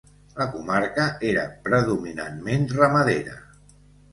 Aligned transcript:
La 0.37 0.45
comarca 0.53 1.03
era 1.31 1.43
predominantment 1.67 2.67
ramadera. 2.81 3.37